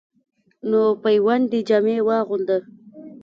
[0.69, 2.57] نو پیوندي جامې واغوندۀ،